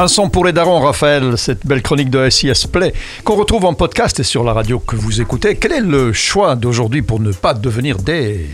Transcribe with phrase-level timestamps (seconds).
[0.00, 3.74] Un son pour les darons, Raphaël, cette belle chronique de SIS Play qu'on retrouve en
[3.74, 5.56] podcast et sur la radio que vous écoutez.
[5.56, 8.48] Quel est le choix d'aujourd'hui pour ne pas devenir des...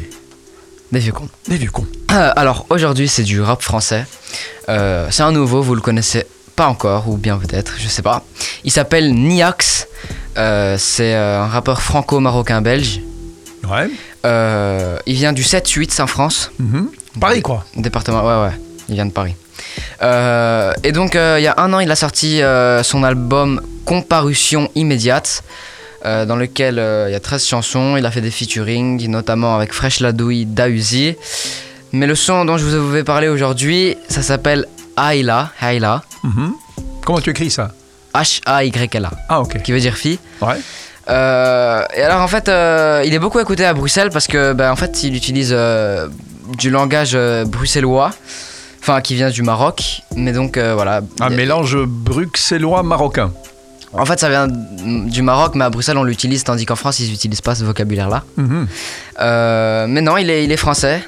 [0.90, 1.29] Des vieux cons.
[1.46, 1.87] Des vieux cons.
[2.11, 4.06] Euh, alors aujourd'hui c'est du rap français.
[4.69, 6.27] Euh, c'est un nouveau, vous le connaissez
[6.57, 8.25] pas encore, ou bien peut-être, je sais pas.
[8.65, 9.87] Il s'appelle Niax.
[10.39, 13.03] Euh, c'est un rappeur franco-marocain-belge.
[13.71, 13.89] Ouais.
[15.07, 16.51] il vient du 7-8 Saint-France.
[16.59, 16.89] Mhm.
[17.21, 17.65] Paris quoi.
[17.77, 18.59] Département, ouais ouais,
[18.89, 19.37] il vient de Paris.
[20.03, 23.61] Euh, et donc, euh, il y a un an, il a sorti euh, son album
[23.85, 25.45] Comparution immédiate,
[26.04, 26.75] dans lequel
[27.09, 27.96] il y a 13 chansons.
[27.96, 31.17] Il a fait des featuring, notamment avec Fresh Ladouille Dausi.
[31.93, 35.51] Mais le son dont je vous vais parler aujourd'hui, ça s'appelle Ayla.
[35.61, 36.03] Ayla.
[36.23, 36.53] Mhm.
[37.05, 37.73] Comment tu écris ça?
[38.15, 39.11] H-A-Y-L-A.
[39.28, 39.62] Ah, ok.
[39.62, 40.20] Qui veut dire fille.
[40.41, 40.56] Ouais.
[41.09, 42.48] et alors en fait,
[43.05, 45.56] il est beaucoup écouté à Bruxelles parce que ben, en fait, il utilise
[46.59, 48.12] du langage bruxellois
[48.86, 51.00] enfin qui vient du Maroc, mais donc euh, voilà.
[51.20, 53.33] Un mélange bruxellois-marocain.
[53.92, 57.11] En fait, ça vient du Maroc, mais à Bruxelles, on l'utilise, tandis qu'en France, ils
[57.11, 58.23] n'utilisent pas ce vocabulaire-là.
[58.37, 58.69] Mhm.
[59.20, 61.03] Euh, mais non, il est, il est français,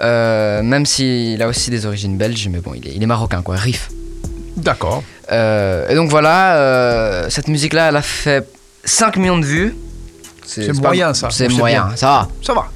[0.00, 3.42] euh, même s'il a aussi des origines belges, mais bon, il est, il est marocain,
[3.42, 3.90] quoi, riff.
[4.56, 5.04] D'accord.
[5.30, 8.44] et donc voilà, cette musique-là, elle a fait
[8.84, 9.76] 5 millions de vues.
[10.44, 11.28] C'est moyen, ça.
[11.30, 12.28] C'est moyen, ça va.
[12.42, 12.70] Ça va.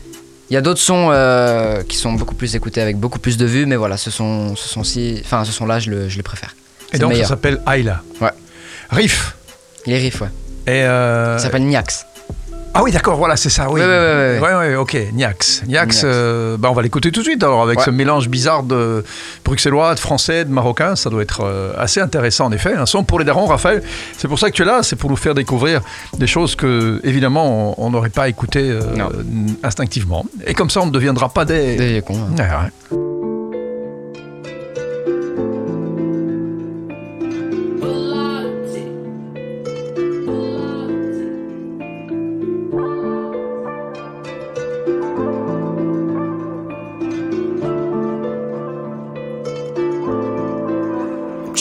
[0.50, 3.46] Il y a d'autres sons euh, qui sont beaucoup plus écoutés avec beaucoup plus de
[3.46, 6.16] vues, mais voilà, ce sont, ce sont si, enfin, ce sont là, je, le, je
[6.16, 6.54] les préfère.
[6.92, 8.02] Et donc ça s'appelle Ayla.
[8.20, 8.32] Ouais.
[8.90, 9.34] Riff.
[9.86, 10.28] Il est riff, ouais.
[10.66, 11.38] Et euh...
[11.38, 12.04] Ça s'appelle Niax.
[12.74, 13.80] Ah oui, d'accord, voilà, c'est ça, oui.
[13.82, 14.48] Oui, oui, oui.
[14.48, 15.62] Ouais, ok, Niax.
[15.66, 19.04] Niax, euh, bah, on va l'écouter tout de suite, alors, avec ce mélange bizarre de
[19.44, 22.74] bruxellois, de français, de marocain, ça doit être euh, assez intéressant, en effet.
[22.74, 23.82] Un son pour les darons, Raphaël.
[24.16, 25.82] C'est pour ça que tu es là, c'est pour nous faire découvrir
[26.16, 28.80] des choses que, évidemment, on n'aurait pas écoutées euh,
[29.62, 30.24] instinctivement.
[30.46, 31.76] Et comme ça, on ne deviendra pas des...
[31.76, 32.14] Des cons.
[32.38, 33.01] Ouais,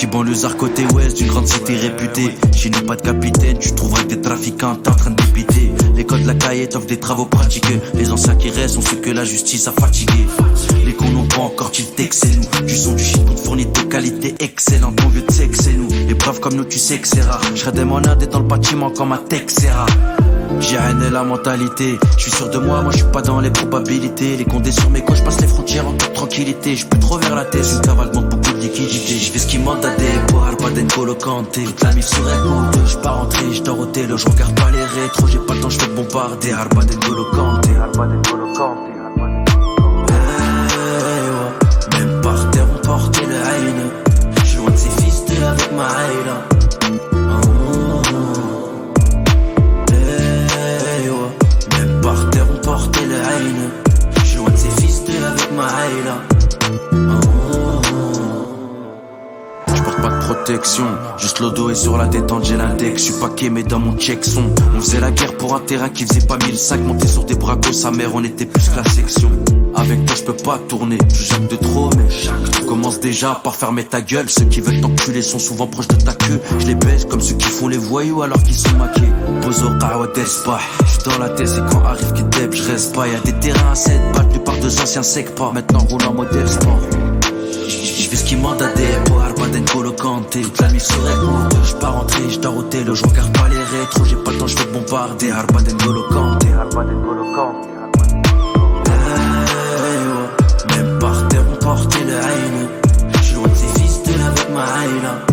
[0.02, 2.36] Petit banlieusard côté ouest d'une grande cité réputée.
[2.56, 5.72] Chez nous, pas de capitaine, tu trouveras des trafiquants en train de dépiter.
[5.96, 7.68] L'école de la caillette offre des travaux pratiques.
[7.94, 10.26] Les anciens qui restent sont ceux que la justice a fatigué.
[10.88, 12.66] Les cons n'ont pas encore tilté que c'est nous.
[12.66, 15.00] Du son, du shit qu'on fournit de qualité excellente.
[15.04, 15.90] Mon vieux, tu sais que c'est nous.
[16.08, 17.40] Les braves comme nous, tu sais que c'est rare.
[17.54, 19.86] Je des monades dans le bâtiment comme un Texera.
[20.60, 23.50] J'ai et la mentalité, je suis sûr de moi, moi je suis pas dans les
[23.50, 24.38] probabilités.
[24.38, 26.76] Les condés sur mes je passe les frontières en toute tranquillité.
[26.76, 29.18] Je peux trop vers la tête, une cavale demande beaucoup de liquidité.
[29.18, 29.92] Je fais ce qui demande à
[30.58, 31.52] pas d'encolocante.
[31.52, 34.84] Toute la mif serait coûte, je rentré, je dors au télo, je regarde pas les
[34.84, 36.52] rétros, j'ai pas le temps, je fais bombarder.
[36.52, 38.08] Harba d'encolocante, harba
[61.18, 63.00] Juste l'odo et sur la détente, j'ai l'index.
[63.04, 64.44] Je suis pas mais dans mon check son.
[64.76, 66.82] On faisait la guerre pour un terrain qui faisait pas mille sacs.
[66.82, 69.32] Monter sur des bracos, sa mère, on était plus que la section.
[69.76, 71.00] Avec toi, je peux pas tourner.
[71.14, 74.30] Je jacques de trop, mais chaque commence déjà par fermer ta gueule.
[74.30, 76.40] Ceux qui veulent t'enculer sont souvent proches de ta queue.
[76.60, 79.02] Je les baisse comme ceux qui font les voyous alors qu'ils sont maqués.
[79.42, 80.08] Bozo, Kawa,
[80.46, 80.60] pas.
[80.86, 83.08] J'suis dans la tête et quand arrive qui deb, je reste pas.
[83.08, 85.52] Y'a des terrains à 7 balles, plupart de anciens sec pas.
[85.52, 86.80] Maintenant, roule en modèle sport.
[87.68, 88.56] Je fais ce qui m'a
[90.32, 93.48] beauté, toute la nuit serait moi Je pars en triche, dans l'hôtel, je regarde pas
[93.50, 94.06] les rétros.
[94.06, 96.48] J'ai pas le temps, je fais bombarder Harba N'Golo Kanté
[100.70, 102.70] Même par terre, on portait le haine
[103.14, 105.31] Je suis loin de ces fils de la avec ma haine